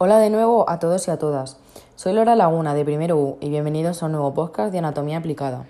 Hola 0.00 0.20
de 0.20 0.30
nuevo 0.30 0.70
a 0.70 0.78
todos 0.78 1.08
y 1.08 1.10
a 1.10 1.18
todas. 1.18 1.56
Soy 1.96 2.12
Laura 2.12 2.36
Laguna 2.36 2.72
de 2.72 2.84
Primero 2.84 3.16
U 3.16 3.36
y 3.40 3.48
bienvenidos 3.48 4.00
a 4.00 4.06
un 4.06 4.12
nuevo 4.12 4.32
podcast 4.32 4.70
de 4.70 4.78
Anatomía 4.78 5.18
Aplicada. 5.18 5.66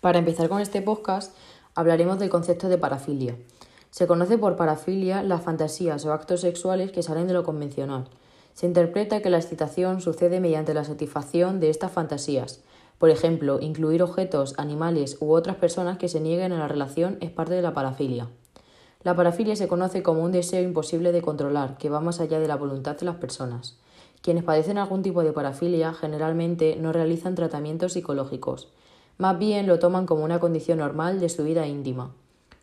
Para 0.00 0.18
empezar 0.18 0.48
con 0.48 0.60
este 0.60 0.82
podcast, 0.82 1.32
hablaremos 1.76 2.18
del 2.18 2.28
concepto 2.28 2.68
de 2.68 2.76
parafilia. 2.76 3.36
Se 3.92 4.08
conoce 4.08 4.36
por 4.36 4.56
parafilia 4.56 5.22
las 5.22 5.42
fantasías 5.42 6.04
o 6.04 6.12
actos 6.12 6.40
sexuales 6.40 6.90
que 6.90 7.04
salen 7.04 7.28
de 7.28 7.34
lo 7.34 7.44
convencional. 7.44 8.08
Se 8.52 8.66
interpreta 8.66 9.22
que 9.22 9.30
la 9.30 9.38
excitación 9.38 10.00
sucede 10.00 10.40
mediante 10.40 10.74
la 10.74 10.82
satisfacción 10.82 11.60
de 11.60 11.70
estas 11.70 11.92
fantasías, 11.92 12.64
por 13.00 13.08
ejemplo, 13.08 13.60
incluir 13.60 14.02
objetos, 14.02 14.52
animales 14.58 15.16
u 15.20 15.32
otras 15.32 15.56
personas 15.56 15.96
que 15.96 16.10
se 16.10 16.20
nieguen 16.20 16.52
a 16.52 16.58
la 16.58 16.68
relación 16.68 17.16
es 17.22 17.30
parte 17.30 17.54
de 17.54 17.62
la 17.62 17.72
parafilia. 17.72 18.28
La 19.02 19.16
parafilia 19.16 19.56
se 19.56 19.68
conoce 19.68 20.02
como 20.02 20.22
un 20.22 20.32
deseo 20.32 20.62
imposible 20.62 21.10
de 21.10 21.22
controlar, 21.22 21.78
que 21.78 21.88
va 21.88 22.02
más 22.02 22.20
allá 22.20 22.38
de 22.38 22.46
la 22.46 22.56
voluntad 22.56 22.98
de 22.98 23.06
las 23.06 23.16
personas. 23.16 23.78
Quienes 24.20 24.44
padecen 24.44 24.76
algún 24.76 25.00
tipo 25.00 25.22
de 25.22 25.32
parafilia 25.32 25.94
generalmente 25.94 26.76
no 26.76 26.92
realizan 26.92 27.34
tratamientos 27.34 27.94
psicológicos, 27.94 28.68
más 29.16 29.38
bien 29.38 29.66
lo 29.66 29.78
toman 29.78 30.04
como 30.04 30.22
una 30.22 30.38
condición 30.38 30.80
normal 30.80 31.20
de 31.20 31.30
su 31.30 31.42
vida 31.42 31.66
íntima. 31.66 32.12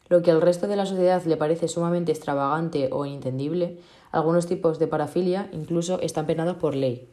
Lo 0.08 0.22
que 0.22 0.30
al 0.30 0.42
resto 0.42 0.68
de 0.68 0.76
la 0.76 0.86
sociedad 0.86 1.24
le 1.26 1.38
parece 1.38 1.68
sumamente 1.68 2.12
extravagante 2.12 2.90
o 2.92 3.08
inentendible, 3.08 3.80
algunos 4.12 4.46
tipos 4.46 4.78
de 4.78 4.86
parafilia 4.86 5.50
incluso 5.52 6.00
están 6.00 6.28
penados 6.28 6.58
por 6.58 6.76
ley. 6.76 7.10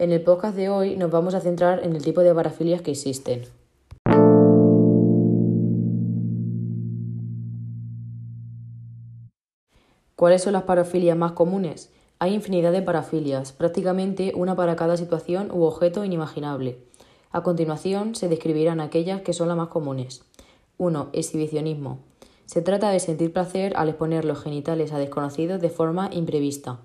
En 0.00 0.12
el 0.12 0.22
podcast 0.22 0.54
de 0.54 0.68
hoy 0.68 0.94
nos 0.94 1.10
vamos 1.10 1.34
a 1.34 1.40
centrar 1.40 1.82
en 1.82 1.96
el 1.96 2.04
tipo 2.04 2.20
de 2.20 2.32
parafilias 2.32 2.82
que 2.82 2.92
existen. 2.92 3.42
¿Cuáles 10.14 10.42
son 10.42 10.52
las 10.52 10.62
parafilias 10.62 11.16
más 11.16 11.32
comunes? 11.32 11.90
Hay 12.20 12.32
infinidad 12.32 12.70
de 12.70 12.82
parafilias, 12.82 13.50
prácticamente 13.50 14.32
una 14.36 14.54
para 14.54 14.76
cada 14.76 14.96
situación 14.96 15.50
u 15.50 15.64
objeto 15.64 16.04
inimaginable. 16.04 16.78
A 17.32 17.42
continuación 17.42 18.14
se 18.14 18.28
describirán 18.28 18.78
aquellas 18.80 19.22
que 19.22 19.32
son 19.32 19.48
las 19.48 19.56
más 19.56 19.68
comunes. 19.68 20.22
1. 20.76 21.08
Exhibicionismo. 21.12 21.98
Se 22.46 22.62
trata 22.62 22.90
de 22.90 23.00
sentir 23.00 23.32
placer 23.32 23.76
al 23.76 23.88
exponer 23.88 24.24
los 24.24 24.40
genitales 24.40 24.92
a 24.92 24.98
desconocidos 24.98 25.60
de 25.60 25.70
forma 25.70 26.08
imprevista. 26.12 26.78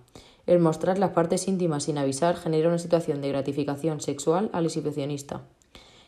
El 0.46 0.60
mostrar 0.60 1.00
las 1.00 1.12
partes 1.12 1.48
íntimas 1.48 1.84
sin 1.84 1.98
avisar 1.98 2.36
genera 2.36 2.68
una 2.68 2.78
situación 2.78 3.22
de 3.22 3.30
gratificación 3.30 4.02
sexual 4.02 4.50
al 4.52 4.66
exhibicionista. 4.66 5.42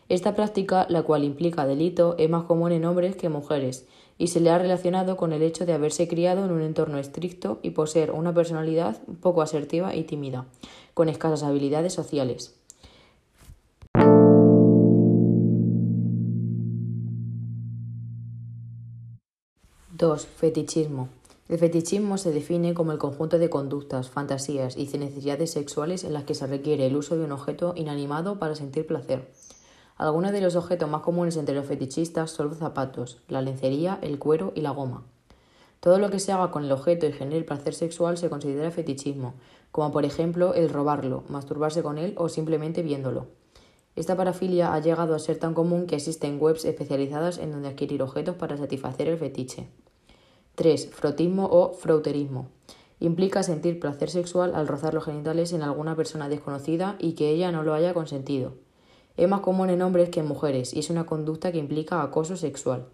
Esta 0.09 0.35
práctica, 0.35 0.85
la 0.89 1.03
cual 1.03 1.23
implica 1.23 1.65
delito, 1.65 2.15
es 2.19 2.29
más 2.29 2.43
común 2.43 2.71
en 2.71 2.85
hombres 2.85 3.15
que 3.15 3.27
en 3.27 3.31
mujeres 3.33 3.85
y 4.17 4.27
se 4.27 4.39
le 4.39 4.49
ha 4.49 4.57
relacionado 4.57 5.17
con 5.17 5.33
el 5.33 5.41
hecho 5.41 5.65
de 5.65 5.73
haberse 5.73 6.07
criado 6.07 6.45
en 6.45 6.51
un 6.51 6.61
entorno 6.61 6.99
estricto 6.99 7.59
y 7.63 7.71
poseer 7.71 8.11
una 8.11 8.33
personalidad 8.33 9.01
poco 9.21 9.41
asertiva 9.41 9.95
y 9.95 10.03
tímida, 10.03 10.45
con 10.93 11.09
escasas 11.09 11.43
habilidades 11.43 11.93
sociales. 11.93 12.55
2. 19.97 20.25
Fetichismo. 20.25 21.07
El 21.47 21.59
fetichismo 21.59 22.17
se 22.17 22.31
define 22.31 22.73
como 22.73 22.91
el 22.91 22.97
conjunto 22.97 23.37
de 23.37 23.51
conductas, 23.51 24.09
fantasías 24.09 24.75
y 24.77 24.85
necesidades 24.97 25.51
sexuales 25.51 26.03
en 26.03 26.13
las 26.13 26.23
que 26.23 26.33
se 26.33 26.47
requiere 26.47 26.87
el 26.87 26.95
uso 26.95 27.17
de 27.17 27.23
un 27.23 27.31
objeto 27.31 27.73
inanimado 27.75 28.39
para 28.39 28.55
sentir 28.55 28.87
placer. 28.87 29.31
Algunos 29.95 30.31
de 30.31 30.41
los 30.41 30.55
objetos 30.55 30.89
más 30.89 31.03
comunes 31.03 31.37
entre 31.37 31.53
los 31.53 31.67
fetichistas 31.67 32.31
son 32.31 32.49
los 32.49 32.57
zapatos, 32.57 33.19
la 33.27 33.43
lencería, 33.43 33.99
el 34.01 34.17
cuero 34.17 34.53
y 34.55 34.61
la 34.61 34.71
goma. 34.71 35.03
Todo 35.81 35.99
lo 35.99 36.09
que 36.09 36.19
se 36.19 36.31
haga 36.31 36.49
con 36.49 36.65
el 36.65 36.71
objeto 36.71 37.05
y 37.05 37.13
genere 37.13 37.43
placer 37.43 37.75
sexual 37.75 38.17
se 38.17 38.27
considera 38.27 38.71
fetichismo, 38.71 39.35
como 39.71 39.91
por 39.91 40.03
ejemplo 40.03 40.55
el 40.55 40.69
robarlo, 40.69 41.25
masturbarse 41.29 41.83
con 41.83 41.99
él 41.99 42.15
o 42.17 42.27
simplemente 42.27 42.81
viéndolo. 42.81 43.27
Esta 43.95 44.17
parafilia 44.17 44.73
ha 44.73 44.79
llegado 44.79 45.13
a 45.13 45.19
ser 45.19 45.37
tan 45.37 45.53
común 45.53 45.85
que 45.85 45.97
existen 45.97 46.41
webs 46.41 46.65
especializadas 46.65 47.37
en 47.37 47.51
donde 47.51 47.69
adquirir 47.69 48.01
objetos 48.01 48.35
para 48.35 48.57
satisfacer 48.57 49.07
el 49.09 49.19
fetiche. 49.19 49.69
3. 50.55 50.89
Frotismo 50.91 51.47
o 51.51 51.73
frauterismo. 51.73 52.47
Implica 52.99 53.43
sentir 53.43 53.79
placer 53.79 54.09
sexual 54.09 54.55
al 54.55 54.67
rozar 54.67 54.93
los 54.93 55.03
genitales 55.03 55.51
en 55.51 55.61
alguna 55.61 55.95
persona 55.95 56.29
desconocida 56.29 56.95
y 56.97 57.13
que 57.13 57.29
ella 57.29 57.51
no 57.51 57.63
lo 57.63 57.73
haya 57.73 57.93
consentido. 57.93 58.53
Es 59.17 59.27
más 59.27 59.41
común 59.41 59.69
en 59.69 59.81
hombres 59.81 60.09
que 60.09 60.21
en 60.21 60.27
mujeres 60.27 60.73
y 60.73 60.79
es 60.79 60.89
una 60.89 61.05
conducta 61.05 61.51
que 61.51 61.57
implica 61.57 62.01
acoso 62.01 62.37
sexual. 62.37 62.85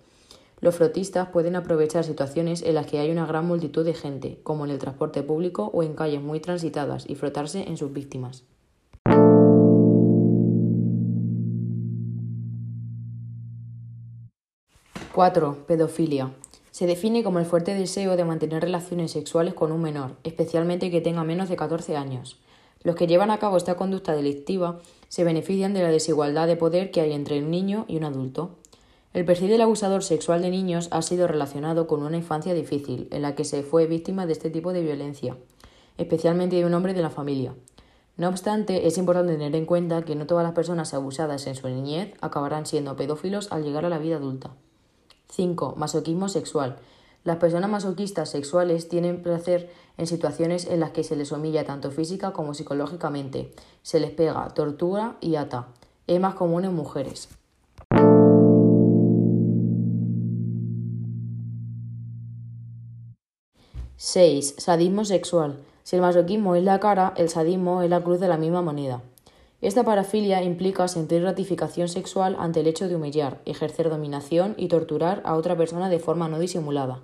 Los 0.60 0.76
frotistas 0.76 1.30
pueden 1.30 1.56
aprovechar 1.56 2.04
situaciones 2.04 2.62
en 2.62 2.76
las 2.76 2.86
que 2.86 3.00
hay 3.00 3.10
una 3.10 3.26
gran 3.26 3.48
multitud 3.48 3.84
de 3.84 3.96
gente, 3.96 4.40
como 4.44 4.66
en 4.66 4.72
el 4.72 4.78
transporte 4.78 5.24
público 5.24 5.72
o 5.74 5.82
en 5.82 5.96
calles 5.96 6.22
muy 6.22 6.40
transitadas, 6.40 7.10
y 7.10 7.16
frotarse 7.16 7.68
en 7.68 7.78
sus 7.78 7.92
víctimas. 7.94 8.44
¡4! 15.16 15.56
Pedofilia. 15.66 16.32
Se 16.82 16.88
define 16.88 17.24
como 17.24 17.38
el 17.38 17.46
fuerte 17.46 17.76
deseo 17.76 18.18
de 18.18 18.26
mantener 18.26 18.64
relaciones 18.64 19.12
sexuales 19.12 19.54
con 19.54 19.72
un 19.72 19.84
menor, 19.84 20.16
especialmente 20.24 20.90
que 20.90 21.00
tenga 21.00 21.24
menos 21.24 21.48
de 21.48 21.56
14 21.56 21.96
años. 21.96 22.40
Los 22.82 22.96
que 22.96 23.06
llevan 23.06 23.30
a 23.30 23.38
cabo 23.38 23.56
esta 23.56 23.76
conducta 23.76 24.16
delictiva 24.16 24.80
se 25.08 25.24
benefician 25.24 25.76
de 25.76 25.84
la 25.84 25.92
desigualdad 25.92 26.48
de 26.48 26.56
poder 26.56 26.90
que 26.90 27.02
hay 27.02 27.14
entre 27.14 27.38
un 27.38 27.52
niño 27.52 27.86
y 27.88 27.98
un 27.98 28.06
adulto. 28.06 28.56
El 29.14 29.26
perfil 29.26 29.50
del 29.50 29.62
abusador 29.62 30.04
sexual 30.04 30.42
de 30.42 30.50
niños 30.50 30.88
ha 30.90 31.04
sido 31.04 31.28
relacionado 31.28 31.86
con 31.86 32.02
una 32.02 32.18
infancia 32.18 32.56
difícil, 32.56 33.08
en 33.12 33.22
la 33.22 33.36
que 33.36 33.46
se 33.46 33.62
fue 33.62 33.86
víctima 33.86 34.26
de 34.26 34.34
este 34.34 34.50
tipo 34.50 34.74
de 34.74 34.82
violencia, 34.82 35.38
especialmente 36.00 36.56
de 36.56 36.66
un 36.66 36.74
hombre 36.74 36.96
de 36.96 37.04
la 37.04 37.12
familia. 37.12 37.54
No 38.18 38.28
obstante, 38.28 38.88
es 38.88 38.98
importante 38.98 39.34
tener 39.34 39.56
en 39.56 39.68
cuenta 39.68 40.02
que 40.02 40.16
no 40.16 40.26
todas 40.26 40.44
las 40.44 40.54
personas 40.54 40.96
abusadas 40.96 41.46
en 41.46 41.54
su 41.54 41.70
niñez 41.70 42.16
acabarán 42.22 42.66
siendo 42.66 42.96
pedófilos 42.96 43.52
al 43.52 43.64
llegar 43.64 43.86
a 43.86 43.90
la 43.90 44.00
vida 44.00 44.16
adulta. 44.16 44.56
5. 45.32 45.76
Masoquismo 45.78 46.30
sexual. 46.30 46.78
Las 47.24 47.38
personas 47.38 47.70
masoquistas 47.70 48.30
sexuales 48.30 48.90
tienen 48.90 49.22
placer 49.22 49.70
en 49.98 50.08
situaciones 50.08 50.66
en 50.66 50.80
las 50.80 50.92
que 50.92 51.04
se 51.04 51.16
les 51.16 51.32
humilla 51.32 51.66
tanto 51.66 51.92
física 51.92 52.34
como 52.34 52.54
psicológicamente, 52.54 53.54
se 53.84 54.00
les 54.00 54.12
pega, 54.12 54.48
tortura 54.50 55.18
y 55.22 55.36
ata. 55.36 55.68
Es 56.08 56.20
más 56.20 56.34
común 56.34 56.66
en 56.66 56.74
mujeres. 56.74 57.30
¡6! 63.98 64.56
Sadismo 64.58 65.06
sexual. 65.06 65.60
Si 65.84 65.96
el 65.96 66.02
masoquismo 66.02 66.56
es 66.56 66.64
la 66.64 66.80
cara, 66.80 67.14
el 67.18 67.30
sadismo 67.30 67.84
es 67.84 67.90
la 67.90 68.02
cruz 68.02 68.20
de 68.20 68.28
la 68.28 68.38
misma 68.38 68.64
moneda. 68.64 69.04
Esta 69.62 69.84
parafilia 69.84 70.42
implica 70.42 70.88
sentir 70.88 71.22
gratificación 71.22 71.88
sexual 71.88 72.36
ante 72.40 72.62
el 72.62 72.68
hecho 72.68 72.88
de 72.88 72.96
humillar, 72.96 73.42
ejercer 73.46 73.92
dominación 73.92 74.56
y 74.58 74.70
torturar 74.70 75.22
a 75.24 75.36
otra 75.36 75.56
persona 75.56 75.88
de 75.88 76.00
forma 76.00 76.28
no 76.28 76.40
disimulada. 76.40 77.02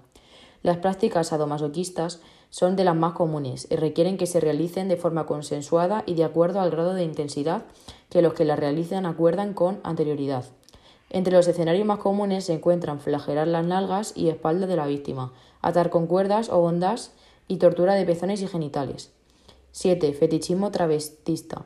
Las 0.63 0.77
prácticas 0.77 1.27
sadomasoquistas 1.27 2.19
son 2.49 2.75
de 2.75 2.83
las 2.83 2.95
más 2.95 3.13
comunes 3.13 3.67
y 3.69 3.75
requieren 3.75 4.17
que 4.17 4.25
se 4.25 4.39
realicen 4.39 4.87
de 4.87 4.97
forma 4.97 5.27
consensuada 5.27 6.03
y 6.07 6.15
de 6.15 6.23
acuerdo 6.23 6.59
al 6.59 6.71
grado 6.71 6.95
de 6.95 7.03
intensidad 7.03 7.65
que 8.09 8.23
los 8.23 8.33
que 8.33 8.43
las 8.43 8.57
realizan 8.57 9.05
acuerdan 9.05 9.53
con 9.53 9.79
anterioridad. 9.83 10.45
Entre 11.11 11.33
los 11.33 11.47
escenarios 11.47 11.85
más 11.85 11.99
comunes 11.99 12.45
se 12.45 12.53
encuentran 12.53 12.99
flagelar 12.99 13.47
las 13.47 13.67
nalgas 13.67 14.13
y 14.15 14.29
espaldas 14.29 14.67
de 14.67 14.77
la 14.77 14.87
víctima, 14.87 15.31
atar 15.61 15.91
con 15.91 16.07
cuerdas 16.07 16.49
o 16.49 16.57
ondas 16.57 17.13
y 17.47 17.57
tortura 17.57 17.93
de 17.93 18.05
pezones 18.05 18.41
y 18.41 18.47
genitales. 18.47 19.11
7. 19.73 20.11
Fetichismo 20.13 20.71
travestista. 20.71 21.65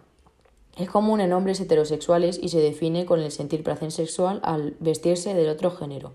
Es 0.78 0.90
común 0.90 1.20
en 1.20 1.34
hombres 1.34 1.60
heterosexuales 1.60 2.40
y 2.42 2.50
se 2.50 2.60
define 2.60 3.06
con 3.06 3.20
el 3.20 3.32
sentir 3.32 3.62
placer 3.62 3.92
sexual 3.92 4.40
al 4.44 4.76
vestirse 4.80 5.34
del 5.34 5.50
otro 5.50 5.72
género. 5.72 6.14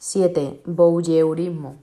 ¡7! 0.00 0.60
Voyeurismo. 0.64 1.76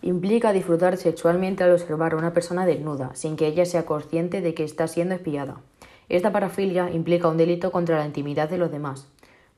Implica 0.00 0.52
disfrutar 0.52 0.96
sexualmente 0.96 1.64
al 1.64 1.72
observar 1.72 2.12
a 2.12 2.16
una 2.16 2.32
persona 2.32 2.64
desnuda, 2.64 3.14
sin 3.14 3.36
que 3.36 3.48
ella 3.48 3.66
sea 3.66 3.84
consciente 3.84 4.40
de 4.40 4.54
que 4.54 4.64
está 4.64 4.86
siendo 4.86 5.16
espiada. 5.16 5.60
Esta 6.08 6.32
parafilia 6.32 6.88
implica 6.90 7.28
un 7.28 7.36
delito 7.36 7.70
contra 7.72 7.98
la 7.98 8.06
intimidad 8.06 8.48
de 8.48 8.58
los 8.58 8.70
demás. 8.70 9.08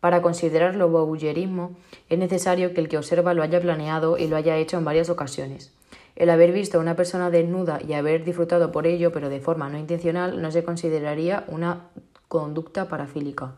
Para 0.01 0.23
considerarlo 0.23 0.89
voyeurismo, 0.89 1.77
es 2.09 2.19
necesario 2.19 2.73
que 2.73 2.81
el 2.81 2.89
que 2.89 2.97
observa 2.97 3.35
lo 3.35 3.43
haya 3.43 3.61
planeado 3.61 4.17
y 4.17 4.29
lo 4.29 4.37
haya 4.37 4.57
hecho 4.57 4.79
en 4.79 4.85
varias 4.85 5.11
ocasiones. 5.11 5.73
El 6.21 6.29
haber 6.29 6.53
visto 6.53 6.77
a 6.77 6.83
una 6.83 6.97
persona 6.97 7.31
desnuda 7.31 7.81
y 7.81 7.95
haber 7.95 8.25
disfrutado 8.25 8.73
por 8.73 8.87
ello, 8.87 9.11
pero 9.11 9.31
de 9.31 9.41
forma 9.41 9.71
no 9.71 9.79
intencional, 9.79 10.43
no 10.43 10.53
se 10.53 10.63
consideraría 10.63 11.45
una 11.49 11.87
conducta 12.29 12.89
parafílica. 12.89 13.55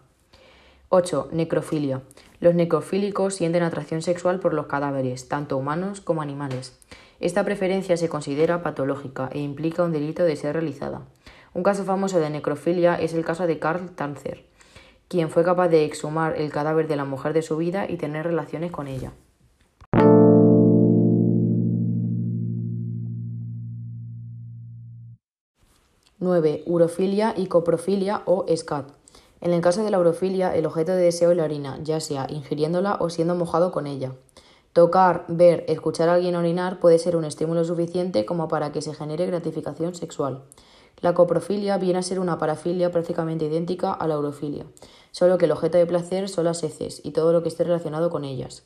8. 0.88 1.31
Necrofilia. 1.32 2.03
Los 2.38 2.55
necrofílicos 2.55 3.35
sienten 3.35 3.64
atracción 3.64 4.00
sexual 4.00 4.38
por 4.38 4.55
los 4.55 4.67
cadáveres, 4.67 5.26
tanto 5.26 5.56
humanos 5.56 6.00
como 6.00 6.23
animales. 6.23 6.79
Esta 7.19 7.44
preferencia 7.44 7.97
se 7.97 8.09
considera 8.09 8.62
patológica 8.62 9.29
e 9.32 9.41
implica 9.41 9.82
un 9.82 9.91
delito 9.91 10.23
de 10.23 10.37
ser 10.37 10.53
realizada. 10.53 11.03
Un 11.55 11.65
caso 11.65 11.82
famoso 11.82 12.20
de 12.20 12.31
necrofilia 12.31 12.94
es 12.94 13.12
el 13.12 13.25
caso 13.25 13.49
de 13.49 13.58
Karl 13.58 13.91
Tanzer, 13.91 14.44
quien 15.08 15.31
fue 15.31 15.43
capaz 15.43 15.67
de 15.67 15.85
exhumar 15.85 16.37
el 16.41 16.53
cadáver 16.53 16.87
de 16.87 16.94
la 16.94 17.06
mujer 17.06 17.32
de 17.32 17.43
su 17.43 17.56
vida 17.56 17.91
y 17.91 17.97
tener 17.97 18.25
relaciones 18.25 18.70
con 18.70 18.87
ella. 18.87 19.11
¡9! 26.22 26.62
Urofilia 26.66 27.34
y 27.36 27.46
coprofilia 27.46 28.22
o 28.26 28.46
SCAT. 28.48 28.86
En 29.40 29.52
el 29.52 29.60
caso 29.60 29.82
de 29.82 29.90
la 29.90 29.98
urofilia, 29.98 30.54
el 30.54 30.66
objeto 30.66 30.92
de 30.92 31.02
deseo 31.02 31.32
es 31.32 31.36
la 31.36 31.42
orina, 31.42 31.80
ya 31.82 31.98
sea 31.98 32.28
ingiriéndola 32.30 32.98
o 33.00 33.10
siendo 33.10 33.34
mojado 33.34 33.72
con 33.72 33.88
ella. 33.88 34.12
Tocar, 34.72 35.24
ver, 35.26 35.64
escuchar 35.66 36.08
a 36.08 36.14
alguien 36.14 36.36
orinar 36.36 36.78
puede 36.78 37.00
ser 37.00 37.16
un 37.16 37.24
estímulo 37.24 37.64
suficiente 37.64 38.24
como 38.24 38.46
para 38.46 38.70
que 38.70 38.82
se 38.82 38.94
genere 38.94 39.26
gratificación 39.26 39.96
sexual. 39.96 40.44
La 41.00 41.12
coprofilia 41.12 41.76
viene 41.76 41.98
a 41.98 42.02
ser 42.02 42.20
una 42.20 42.38
parafilia 42.38 42.92
prácticamente 42.92 43.46
idéntica 43.46 43.92
a 43.92 44.06
la 44.06 44.16
urofilia, 44.16 44.64
solo 45.10 45.36
que 45.38 45.46
el 45.46 45.52
objeto 45.52 45.76
de 45.76 45.86
placer 45.86 46.28
son 46.28 46.44
las 46.44 46.62
heces 46.62 47.00
y 47.02 47.10
todo 47.10 47.32
lo 47.32 47.42
que 47.42 47.48
esté 47.48 47.64
relacionado 47.64 48.10
con 48.10 48.24
ellas. 48.24 48.62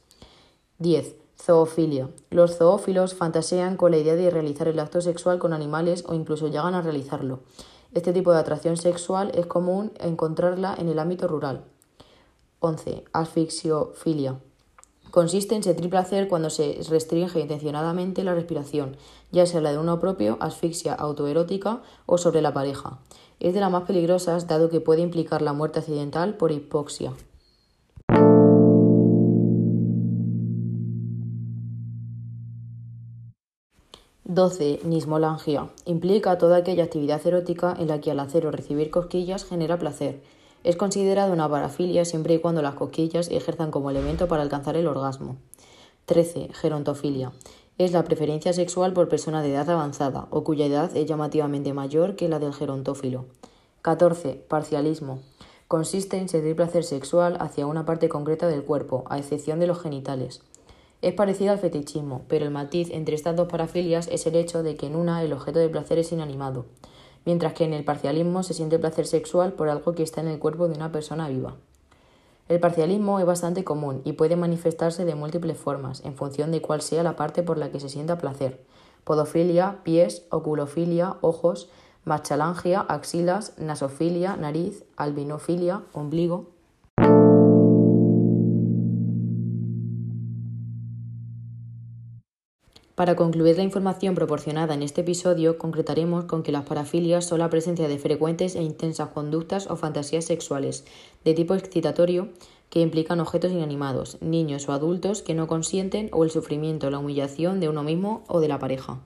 10. 0.79 1.26
Zoofilia. 1.41 2.09
Los 2.31 2.57
zoófilos 2.57 3.15
fantasean 3.15 3.77
con 3.77 3.91
la 3.91 3.99
idea 3.99 4.17
de 4.17 4.31
realizar 4.31 4.69
el 4.69 4.79
acto 4.79 5.01
sexual 5.01 5.39
con 5.39 5.53
animales 5.53 6.05
o 6.09 6.15
incluso 6.15 6.49
llegan 6.49 6.75
a 6.75 6.83
realizarlo. 6.83 7.41
Este 7.93 8.13
tipo 8.13 8.33
de 8.33 8.39
atracción 8.39 8.77
sexual 8.77 9.31
es 9.35 9.47
común 9.47 9.93
encontrarla 10.01 10.75
en 10.79 10.89
el 10.89 10.99
ámbito 10.99 11.29
rural. 11.29 11.65
11. 12.61 13.05
Asfixiofilia. 13.13 14.41
Consiste 15.11 15.55
en 15.55 15.63
sentir 15.63 15.89
placer 15.89 16.29
cuando 16.29 16.51
se 16.51 16.81
restringe 16.91 17.41
intencionadamente 17.41 18.25
la 18.25 18.35
respiración, 18.35 18.97
ya 19.31 19.47
sea 19.47 19.61
la 19.61 19.73
de 19.73 19.79
uno 19.79 19.99
propio, 19.99 20.37
asfixia 20.41 20.95
autoerótica 20.95 21.81
o 22.07 22.19
sobre 22.19 22.43
la 22.43 22.53
pareja. 22.53 22.99
Es 23.41 23.55
de 23.55 23.61
las 23.61 23.71
más 23.71 23.85
peligrosas 23.85 24.47
dado 24.47 24.69
que 24.69 24.81
puede 24.81 25.03
implicar 25.03 25.43
la 25.43 25.53
muerte 25.53 25.79
accidental 25.79 26.37
por 26.37 26.53
hipoxia. 26.53 27.13
—12. 34.29 34.83
Nismolangia. 34.85 35.71
Implica 35.85 36.39
toda 36.39 36.59
aquella 36.59 36.85
actividad 36.85 37.27
erótica 37.27 37.77
en 37.79 37.89
la 37.89 38.01
que 38.01 38.11
al 38.11 38.21
hacer 38.21 38.47
o 38.47 38.51
recibir 38.51 38.91
cosquillas 38.91 39.45
genera 39.45 39.79
placer, 39.79 40.21
es 40.67 40.75
considerada 40.75 41.33
una 41.33 41.49
parafilia 41.49 42.05
siempre 42.05 42.35
y 42.35 42.39
cuando 42.41 42.61
las 42.61 42.75
cosquillas 42.75 43.31
ejerzan 43.31 43.71
como 43.71 43.89
elemento 43.89 44.27
para 44.27 44.43
alcanzar 44.43 44.77
el 44.77 44.89
orgasmo. 44.89 45.37
13. 46.07 46.49
Gerontofilia. 46.55 47.33
Es 47.79 47.93
la 47.93 48.03
preferencia 48.03 48.53
sexual 48.53 48.93
por 48.93 49.09
persona 49.09 49.43
de 49.43 49.53
edad 49.53 49.71
avanzada 49.71 50.27
o 50.31 50.43
cuya 50.43 50.67
edad 50.67 50.97
es 50.97 51.07
llamativamente 51.07 51.73
mayor 51.73 52.17
que 52.17 52.29
la 52.29 52.41
del 52.41 52.53
gerontófilo. 52.53 53.27
14. 53.83 54.45
Parcialismo. 54.49 55.21
Consiste 55.69 56.17
en 56.17 56.29
sentir 56.29 56.57
placer 56.57 56.83
sexual 56.83 57.37
hacia 57.39 57.69
una 57.69 57.85
parte 57.85 58.09
concreta 58.09 58.49
del 58.49 58.65
cuerpo, 58.65 59.05
a 59.09 59.19
excepción 59.19 59.61
de 59.61 59.69
los 59.69 59.81
genitales. 59.81 60.43
Es 61.07 61.15
parecido 61.15 61.53
al 61.53 61.61
fetichismo, 61.61 62.23
pero 62.27 62.47
el 62.47 62.51
matiz 62.51 62.91
entre 62.91 63.15
estas 63.15 63.37
dos 63.37 63.47
parafilias 63.47 64.09
es 64.09 64.27
el 64.27 64.35
hecho 64.35 64.65
de 64.65 64.75
que 64.75 64.89
en 64.89 64.97
una 64.97 65.23
el 65.23 65.33
objeto 65.33 65.61
de 65.61 65.69
placer 65.69 66.01
es 66.01 66.11
inanimado, 66.11 66.67
mientras 67.25 67.53
que 67.53 67.63
en 67.63 67.75
el 67.75 67.85
parcialismo 67.85 68.43
se 68.43 68.55
siente 68.55 68.81
placer 68.81 69.07
sexual 69.07 69.53
por 69.53 69.69
algo 69.69 69.95
que 69.95 70.03
está 70.03 70.21
en 70.21 70.27
el 70.27 70.41
cuerpo 70.41 70.67
de 70.67 70.75
una 70.75 70.91
persona 70.91 71.29
viva. 71.29 71.55
El 72.49 72.59
parcialismo 72.59 73.21
es 73.21 73.25
bastante 73.25 73.63
común 73.63 74.03
y 74.05 74.15
puede 74.15 74.35
manifestarse 74.35 75.05
de 75.05 75.15
múltiples 75.15 75.57
formas, 75.57 76.05
en 76.05 76.17
función 76.17 76.51
de 76.51 76.61
cuál 76.61 76.83
sea 76.83 77.05
la 77.05 77.15
parte 77.15 77.45
por 77.45 77.57
la 77.57 77.71
que 77.71 77.79
se 77.79 77.89
sienta 77.89 78.19
placer. 78.19 78.65
Podofilia, 79.05 79.85
pies, 79.85 80.25
oculofilia, 80.31 81.19
ojos, 81.21 81.71
machalangia, 82.03 82.81
axilas, 82.81 83.57
nasofilia, 83.59 84.37
nariz, 84.37 84.83
albinofilia, 84.97 85.85
ombligo. 85.93 86.56
Para 92.97 93.15
concluir 93.15 93.59
la 93.59 93.63
información 93.63 94.15
proporcionada 94.15 94.73
en 94.73 94.83
este 94.83 95.03
episodio, 95.03 95.59
concretaremos 95.59 96.25
con 96.25 96.43
que 96.43 96.51
las 96.51 96.65
parafilias 96.65 97.27
son 97.27 97.41
la 97.41 97.51
presencia 97.51 97.89
de 97.89 97.99
frecuentes 97.99 98.57
e 98.57 98.63
intensas 98.63 99.11
conductas 99.11 99.67
o 99.71 99.77
fantasías 99.77 100.25
sexuales 100.25 100.87
de 101.23 101.35
tipo 101.35 101.55
excitatorio 101.55 102.31
que 102.71 102.81
implican 102.81 103.21
objetos 103.21 103.53
inanimados, 103.53 104.17
niños 104.23 104.67
o 104.71 104.73
adultos 104.73 105.21
que 105.21 105.35
no 105.35 105.47
consienten 105.47 106.09
o 106.11 106.25
el 106.25 106.31
sufrimiento 106.31 106.87
o 106.87 106.91
la 106.91 106.99
humillación 106.99 107.61
de 107.61 107.69
uno 107.69 107.83
mismo 107.83 108.25
o 108.29 108.41
de 108.41 108.49
la 108.49 108.59
pareja. 108.59 108.99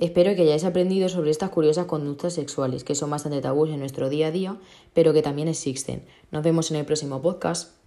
Espero 0.00 0.34
que 0.34 0.42
hayáis 0.42 0.64
aprendido 0.64 1.10
sobre 1.10 1.30
estas 1.30 1.50
curiosas 1.50 1.84
conductas 1.84 2.32
sexuales, 2.32 2.84
que 2.84 2.94
son 2.94 3.10
bastante 3.10 3.42
tabús 3.42 3.68
en 3.68 3.80
nuestro 3.80 4.08
día 4.08 4.28
a 4.28 4.30
día, 4.30 4.56
pero 4.94 5.12
que 5.12 5.20
también 5.20 5.46
existen. 5.46 6.06
Nos 6.30 6.42
vemos 6.42 6.70
en 6.70 6.78
el 6.78 6.86
próximo 6.86 7.20
podcast. 7.20 7.79